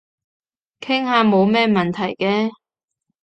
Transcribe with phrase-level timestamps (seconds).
[0.79, 2.49] 傾下冇咩問題嘅